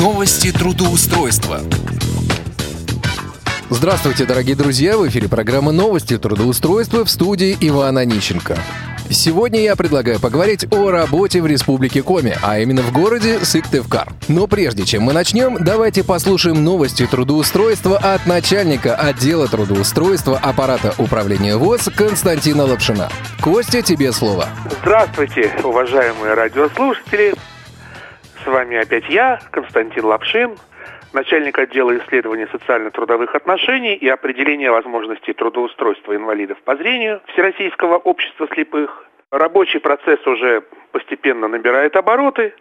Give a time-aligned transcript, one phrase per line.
[0.00, 1.60] Новости трудоустройства.
[3.70, 4.98] Здравствуйте, дорогие друзья!
[4.98, 8.58] В эфире программа «Новости трудоустройства» в студии Ивана Нищенко.
[9.08, 14.12] Сегодня я предлагаю поговорить о работе в Республике Коми, а именно в городе Сыктывкар.
[14.28, 21.56] Но прежде чем мы начнем, давайте послушаем новости трудоустройства от начальника отдела трудоустройства аппарата управления
[21.56, 23.08] ВОЗ Константина Лапшина.
[23.40, 24.48] Костя, тебе слово.
[24.82, 27.34] Здравствуйте, уважаемые радиослушатели.
[28.46, 30.54] С вами опять я, Константин Лапшин,
[31.12, 39.04] начальник отдела исследования социально-трудовых отношений и определения возможностей трудоустройства инвалидов по зрению Всероссийского общества слепых.
[39.32, 42.54] Рабочий процесс уже постепенно набирает обороты,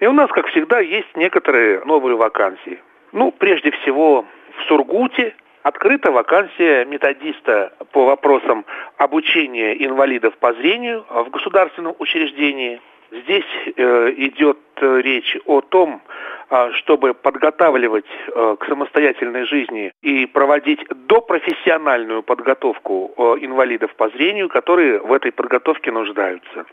[0.00, 2.80] и у нас, как всегда, есть некоторые новые вакансии.
[3.12, 4.24] Ну, прежде всего,
[4.56, 8.64] в Сургуте открыта вакансия методиста по вопросам
[8.96, 13.44] обучения инвалидов по зрению в государственном учреждении– Здесь
[13.76, 16.02] э, идет э, речь о том,
[16.50, 24.48] э, чтобы подготавливать э, к самостоятельной жизни и проводить допрофессиональную подготовку э, инвалидов по зрению,
[24.48, 26.66] которые в этой подготовке нуждаются.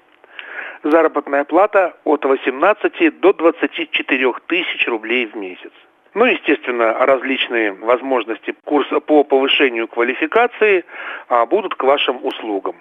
[0.83, 5.71] Заработная плата от 18 до 24 тысяч рублей в месяц.
[6.13, 10.85] Ну, естественно, различные возможности курса по повышению квалификации
[11.27, 12.75] а, будут к вашим услугам.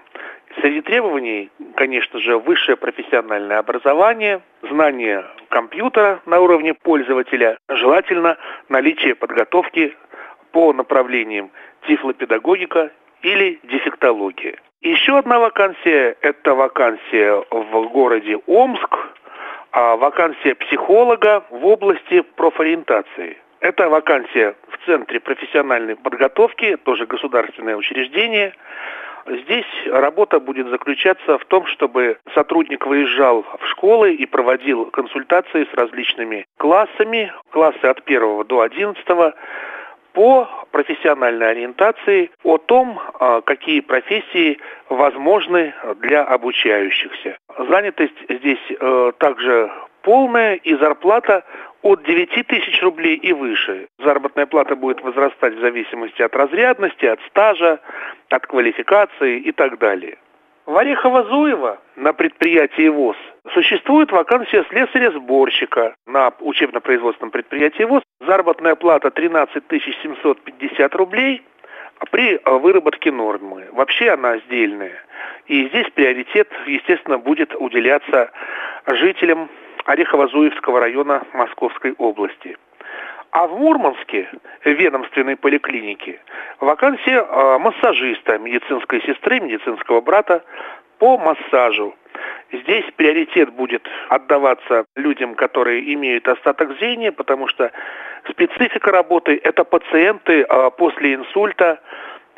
[0.60, 8.36] Среди требований, конечно же, высшее профессиональное образование, знание компьютера на уровне пользователя, желательно
[8.68, 9.96] наличие подготовки
[10.50, 11.50] по направлениям
[11.86, 12.90] тифлопедагогика
[13.22, 14.58] или дефектология.
[14.82, 18.94] Еще одна вакансия– это вакансия в городе Омск,
[19.72, 23.38] а вакансия психолога в области профориентации.
[23.60, 28.54] Это вакансия в Центре профессиональной подготовки, тоже государственное учреждение.
[29.26, 35.74] Здесь работа будет заключаться в том, чтобы сотрудник выезжал в школы и проводил консультации с
[35.74, 39.34] различными классами, классы от 1 до 11
[40.12, 44.58] по профессиональной ориентации о том, а, какие профессии
[44.88, 47.36] возможны для обучающихся.
[47.68, 49.70] Занятость здесь э, также
[50.02, 51.44] полная и зарплата
[51.82, 53.88] от 9 тысяч рублей и выше.
[53.98, 57.80] Заработная плата будет возрастать в зависимости от разрядности, от стажа,
[58.30, 60.18] от квалификации и так далее.
[60.66, 63.16] В Орехово-Зуево на предприятии ВОЗ
[63.52, 68.02] существует вакансия слесаря-сборщика на учебно-производственном предприятии ВОЗ.
[68.20, 69.64] Заработная плата 13
[70.02, 71.42] 750 рублей
[72.12, 73.66] при выработке нормы.
[73.72, 75.02] Вообще она сдельная.
[75.46, 78.30] И здесь приоритет, естественно, будет уделяться
[78.86, 79.50] жителям
[79.86, 82.56] Орехово-Зуевского района Московской области.
[83.32, 84.28] А в Мурманске,
[84.62, 86.20] в ведомственной поликлинике,
[86.60, 90.44] вакансия э, массажиста, медицинской сестры, медицинского брата
[90.98, 91.94] по массажу.
[92.52, 97.72] Здесь приоритет будет отдаваться людям, которые имеют остаток зрения, потому что
[98.28, 101.80] специфика работы– это пациенты э, после инсульта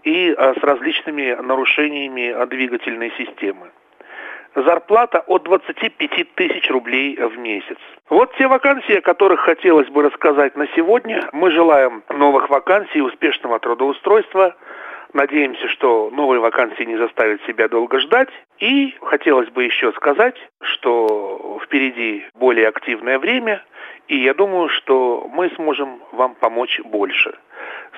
[0.04, 3.72] и э, с различными нарушениями двигательной системы
[4.54, 7.78] зарплата от 25 тысяч рублей в месяц.
[8.08, 11.28] Вот те вакансии, о которых хотелось бы рассказать на сегодня.
[11.32, 14.54] Мы желаем новых вакансий, успешного трудоустройства.
[15.12, 18.30] Надеемся, что новые вакансии не заставят себя долго ждать.
[18.58, 23.62] И хотелось бы еще сказать, что впереди более активное время,
[24.08, 27.34] и я думаю, что мы сможем вам помочь больше.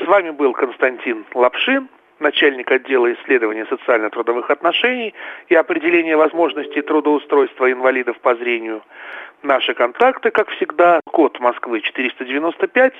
[0.00, 1.88] С вами был Константин Лапшин
[2.18, 5.14] начальник отдела исследования социально-трудовых отношений
[5.48, 8.82] и определения возможностей трудоустройства инвалидов по зрению.
[9.42, 12.94] Наши контакты, как всегда, код Москвы 495,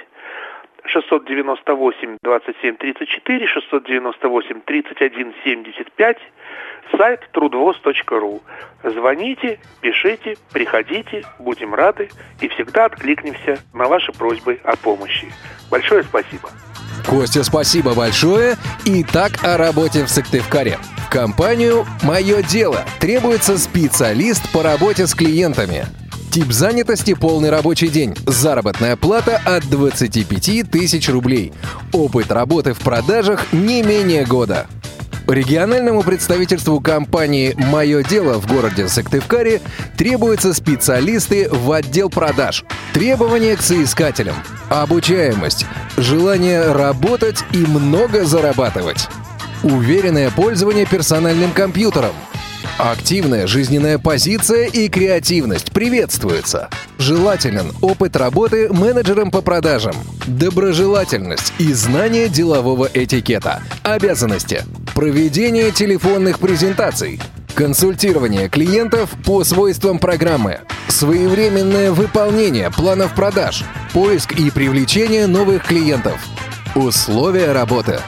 [0.84, 6.18] 698 27 34, 698 31 75,
[6.96, 8.42] сайт трудвоз.ру.
[8.84, 12.08] Звоните, пишите, приходите, будем рады
[12.40, 15.28] и всегда откликнемся на ваши просьбы о помощи.
[15.70, 16.48] Большое спасибо.
[17.06, 18.56] Костя, спасибо большое.
[18.84, 20.78] Итак, о работе в Сыктывкаре.
[21.06, 25.86] В компанию «Мое дело» требуется специалист по работе с клиентами.
[26.32, 28.14] Тип занятости– полный рабочий день.
[28.26, 31.52] Заработная плата от 25 тысяч рублей.
[31.92, 34.66] Опыт работы в продажах не менее года.
[35.26, 39.60] Региональному представительству компании «Мое дело» в городе Сыктывкаре
[39.96, 42.64] требуются специалисты в отдел продаж.
[42.92, 44.36] Требования к соискателям.
[44.68, 45.66] Обучаемость.
[45.96, 49.08] Желание работать и много зарабатывать.
[49.64, 52.12] Уверенное пользование персональным компьютером.
[52.78, 56.68] Активная жизненная позиция и креативность приветствуются.
[56.98, 59.96] Желателен опыт работы менеджером по продажам.
[60.26, 63.62] Доброжелательность и знание делового этикета.
[63.82, 64.62] Обязанности.
[64.96, 67.20] Проведение телефонных презентаций.
[67.54, 73.62] консультирование клиентов по свойствам программы, своевременное выполнение планов продаж,
[73.92, 76.18] поиск и привлечение новых клиентов,
[76.74, 78.00] условия работы,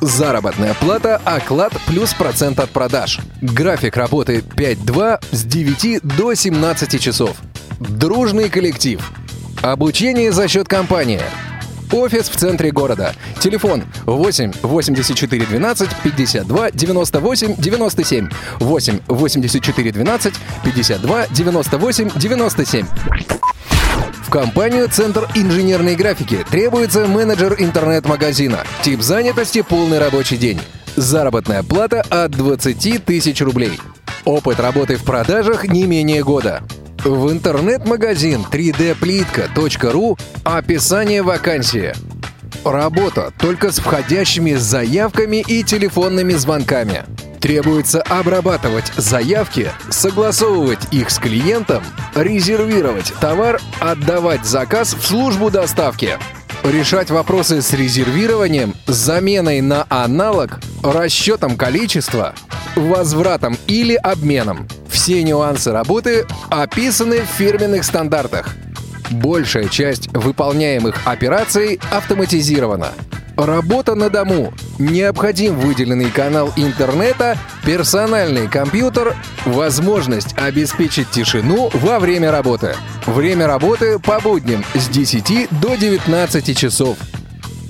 [0.00, 7.36] заработная плата, оклад плюс процент от продаж, график работы 5-2 с 9 до 17 часов,
[7.78, 9.00] дружный коллектив,
[9.62, 11.22] обучение за счет компании–
[11.94, 13.14] Офис в центре города.
[13.38, 18.28] Телефон 8 84 12 52 98 97.
[18.58, 22.86] 8 84 12 52 98 97.
[24.26, 28.64] В компанию «Центр инженерной графики» требуется менеджер интернет-магазина.
[28.82, 30.60] Тип занятости– полный рабочий день.
[30.96, 33.78] Заработная плата от 20 тысяч рублей.
[34.24, 36.64] Опыт работы в продажах не менее года.
[37.04, 41.92] В интернет-магазин 3dplitка.ru описание вакансии.
[42.64, 47.04] Работа только с входящими заявками и телефонными звонками.
[47.40, 51.84] Требуется обрабатывать заявки, согласовывать их с клиентом,
[52.14, 56.18] резервировать товар, отдавать заказ в службу доставки–
[56.64, 62.34] решать вопросы с резервированием, заменой на аналог, расчетом количества,
[62.74, 64.66] возвратом или обменом.
[64.94, 68.54] Все нюансы работы описаны в фирменных стандартах.
[69.10, 72.92] Большая часть выполняемых операций автоматизирована.
[73.36, 74.54] Работа на дому.
[74.78, 77.36] Необходим выделенный канал интернета,
[77.66, 82.76] персональный компьютер, возможность обеспечить тишину во время работы.
[83.04, 86.96] Время работы по будням с 10 до 19 часов.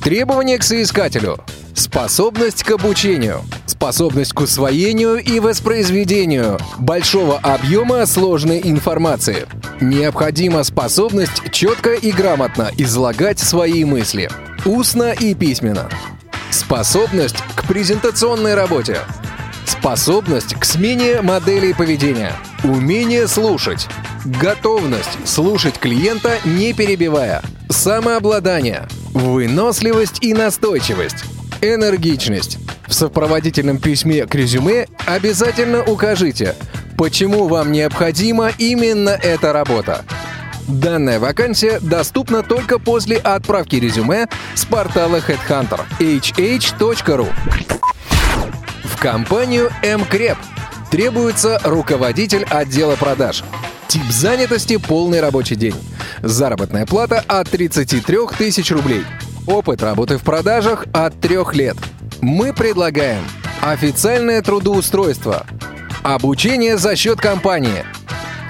[0.04, 1.38] Требования к соискателю.
[1.72, 3.40] Способность к обучению.
[3.64, 9.46] Способность к усвоению и воспроизведению большого объема сложной информации.
[9.80, 14.28] Необходима способность четко и грамотно излагать свои мысли
[14.66, 15.88] устно и письменно.
[16.50, 18.98] Способность к презентационной работе.
[19.64, 22.34] Способность к смене моделей поведения.
[22.62, 23.88] Умение слушать.
[24.26, 27.40] Готовность слушать клиента, не перебивая.
[27.70, 28.86] Самообладание.
[29.14, 31.24] Выносливость и настойчивость.
[31.62, 32.58] Энергичность.
[32.88, 36.56] В сопроводительном письме к резюме обязательно укажите,
[36.98, 40.04] почему вам необходима именно эта работа.
[40.66, 44.26] Данная вакансия доступна только после отправки резюме
[44.56, 47.32] с портала Headhunter hh.ru.
[48.82, 50.38] В компанию МКРЕП
[50.90, 53.44] требуется руководитель отдела продаж.
[53.88, 55.74] Тип занятости– полный рабочий день.
[56.22, 59.04] Заработная плата от 33 тысяч рублей.
[59.46, 61.76] Опыт работы в продажах от 3 лет.
[62.20, 63.22] Мы предлагаем
[63.60, 65.46] официальное трудоустройство,
[66.02, 67.84] обучение за счет компании,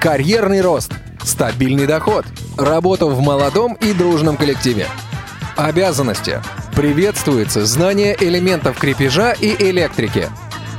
[0.01, 0.91] карьерный рост–
[1.25, 2.23] Стабильный доход.
[2.55, 4.87] Работа в молодом и дружном коллективе.
[5.57, 6.39] Обязанности.
[6.75, 10.29] Приветствуется знание элементов крепежа и электрики.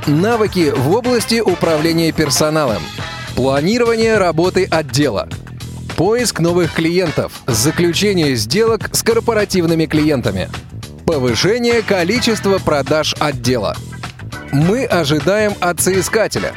[0.05, 2.81] Навыки в области управления персоналом.
[3.37, 5.29] Планирование работы отдела.
[5.95, 7.43] Поиск новых клиентов.
[7.45, 10.49] Заключение сделок с корпоративными клиентами.
[11.05, 13.77] Повышение количества продаж отдела.
[14.51, 16.53] Мы ожидаем от соискателя.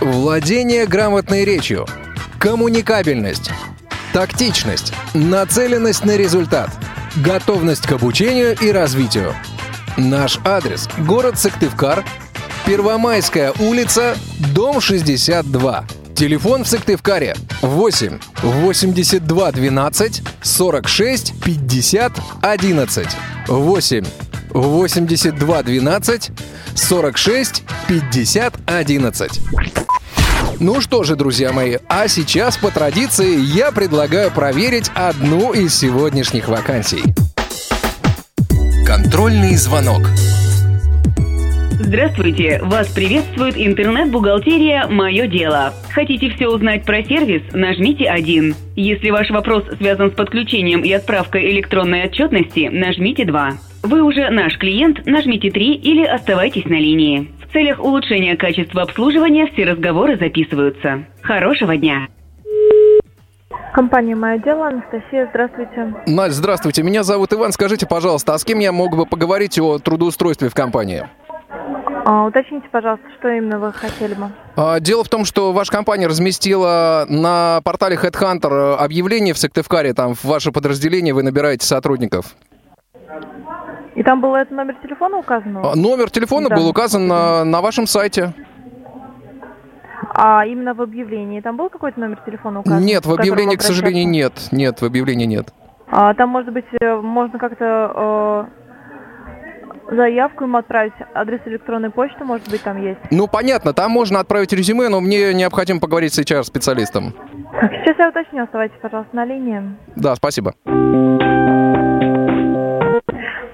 [0.00, 1.86] Владение грамотной речью–
[2.40, 3.52] коммуникабельность,
[4.12, 6.70] тактичность, нацеленность на результат,
[7.14, 9.32] готовность к обучению и развитию.
[9.96, 12.04] Наш адрес– город Сыктывкар,
[12.66, 14.16] Первомайская улица,
[14.52, 15.86] дом 62.
[16.16, 23.08] Телефон в Сыктывкаре 8 82 12 46 50 11
[23.48, 24.04] 8
[24.48, 26.30] 82 12
[26.74, 29.40] 46 50 11
[30.58, 36.48] ну что же, друзья мои, а сейчас по традиции я предлагаю проверить одну из сегодняшних
[36.48, 37.02] вакансий.
[38.86, 40.00] Контрольный звонок.
[41.86, 42.58] Здравствуйте!
[42.64, 45.72] Вас приветствует интернет-бухгалтерия «Мое дело».
[45.94, 47.42] Хотите все узнать про сервис?
[47.52, 48.56] Нажмите «1».
[48.74, 53.50] Если ваш вопрос связан с подключением и отправкой электронной отчетности, нажмите «2».
[53.84, 57.30] Вы уже наш клиент, нажмите 3 или оставайтесь на линии.
[57.48, 61.04] В целях улучшения качества обслуживания все разговоры записываются.
[61.22, 62.08] Хорошего дня!
[63.74, 65.94] Компания «Мое дело», Анастасия, здравствуйте.
[66.08, 66.82] Настя, здравствуйте.
[66.82, 67.52] Меня зовут Иван.
[67.52, 71.04] Скажите, пожалуйста, а с кем я мог бы поговорить о трудоустройстве в компании?
[72.08, 74.28] А, уточните, пожалуйста, что именно вы хотели бы?
[74.54, 80.14] А, дело в том, что ваша компания разместила на портале Headhunter объявление в Сыктывкаре, там
[80.14, 82.36] в ваше подразделение вы набираете сотрудников.
[83.96, 85.56] И там был этот номер телефона указан?
[85.56, 86.54] А, номер телефона да.
[86.54, 88.32] был указан на, на вашем сайте.
[90.14, 92.84] А именно в объявлении там был какой-то номер телефона указан?
[92.84, 94.32] Нет, в объявлении, к сожалению, нет.
[94.52, 95.52] Нет, в объявлении нет.
[95.88, 98.48] А, там, может быть, э, можно как-то
[99.90, 100.92] заявку ему отправить.
[101.14, 103.00] Адрес электронной почты, может быть, там есть.
[103.10, 107.14] Ну, понятно, там можно отправить резюме, но мне необходимо поговорить с HR-специалистом.
[107.60, 109.62] Сейчас я уточню, оставайтесь, пожалуйста, на линии.
[109.94, 110.54] Да, спасибо.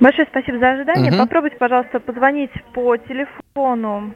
[0.02, 1.10] Большое спасибо за ожидание.
[1.10, 1.20] Мгм.
[1.20, 4.14] Попробуйте, пожалуйста, позвонить по телефону.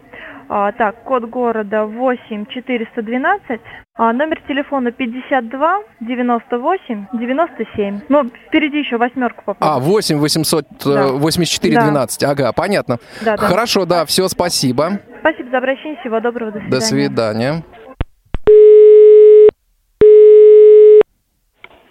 [0.48, 3.60] а, так, код города 8412,
[3.96, 8.00] а, номер телефона 52 98 97.
[8.08, 10.14] Ну, впереди еще восьмерку А, попробуйте.
[10.14, 11.82] 8 884 Да.
[11.82, 12.22] 12.
[12.22, 12.98] Ага, понятно.
[13.24, 13.46] Да, да.
[13.46, 15.00] Хорошо, да, все, спасибо.
[15.20, 16.70] Спасибо за обращение, всего доброго, до свидания.
[16.70, 17.62] До свидания.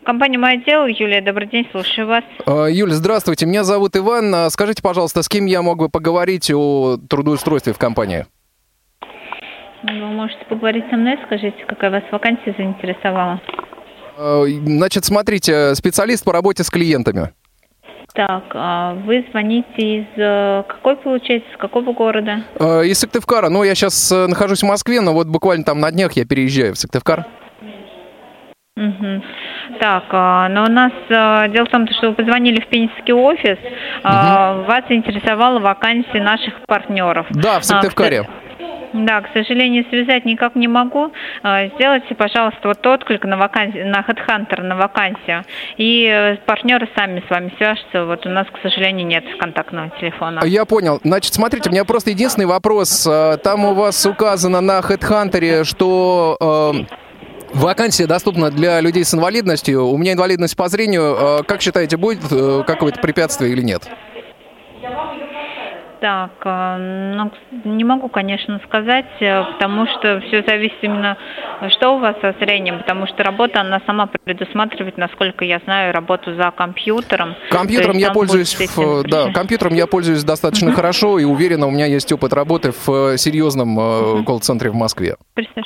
[0.06, 2.24] Компания «Мое дело», Юлия, добрый день, слушаю вас.
[2.46, 3.48] Э, Юль, здравствуйте.
[3.48, 4.34] Меня зовут Иван.
[4.36, 8.28] А, Скажите, пожалуйста, с кем я мог бы поговорить о трудоустройстве в компании?
[9.82, 13.42] Вы можете поговорить со мной, скажите, какая вас вакансия заинтересовала?
[14.18, 17.34] Э, Значит, смотрите, специалист по работе с клиентами.
[18.14, 22.44] Так, а вы звоните из э, какой, получается, с какого города?
[22.60, 23.50] Э, Из Сыктывкара.
[23.50, 26.78] Ну, я сейчас нахожусь в Москве, но вот буквально там на днях я переезжаю в
[26.78, 27.26] Сыктывкар.
[28.76, 29.24] Мгм.
[29.80, 33.58] Так, а, но у нас а, дело в том, что вы позвонили в Пензенский офис,
[34.04, 37.26] а, вас интересовала вакансия наших партнеров.
[37.32, 38.28] Да, в Сыктывкаре.
[38.94, 41.12] Да, к сожалению, связать никак не могу.
[41.76, 45.44] Сделайте, пожалуйста, вот отклик на вакансию, на HeadHunter, на вакансию,
[45.76, 48.06] и э, партнеры сами с вами свяжутся.
[48.06, 50.42] Вот у нас, к сожалению, нет контактного телефона.
[50.46, 51.02] Я понял.
[51.04, 53.06] Значит, смотрите, у меня просто единственный вопрос.
[53.44, 56.38] Там у вас указано на HeadHunter, что
[56.88, 56.96] э,
[57.56, 59.86] вакансия доступна для людей с инвалидностью.
[59.86, 61.16] У меня инвалидность по зрению.
[61.16, 63.90] Э, Как считаете, будет э, какое-то препятствие или нет?
[66.02, 67.32] Так, а, ну,
[67.64, 71.18] не могу, конечно, сказать, э, потому что все зависит именно,
[71.62, 75.94] э, что у вас со зрением, потому что работа, она сама предусматривает, насколько я знаю,
[75.94, 77.34] работу за компьютером.
[77.50, 81.88] Компьютером есть я пользуюсь, естественно, да, компьютером я пользуюсь достаточно хорошо и уверенно, у меня
[81.88, 85.16] есть опыт работы в э, серьезном э, колл-центре в Москве.
[85.34, 85.66] Представь.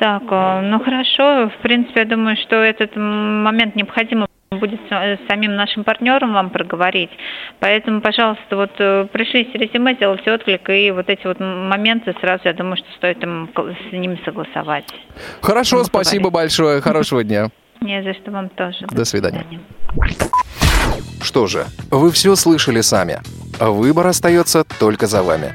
[0.00, 5.54] Так, э, ну хорошо, в принципе, я думаю, что этот момент необходимо будет э, самим
[5.56, 7.10] нашим партнером вам проговорить.
[7.58, 12.54] Поэтому, пожалуйста, вот э, пришлите резюме, сделайте отклик, и вот эти вот моменты сразу, я
[12.54, 14.86] думаю, что стоит им, с ними согласовать.
[15.42, 17.50] Хорошо, Ну, спасибо большое, хорошего дня.
[17.82, 18.86] Не за что вам тоже.
[18.90, 19.44] До свидания.
[21.20, 23.18] Что же, вы все слышали сами.
[23.60, 25.54] Выбор остается только за вами.